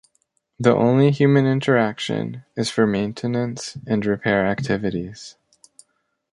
The 0.59 0.75
only 0.75 1.11
human 1.11 1.45
interaction 1.45 2.43
is 2.57 2.71
for 2.71 2.87
maintenance 2.87 3.77
and 3.85 4.03
repair 4.03 4.47
activities. 4.47 5.35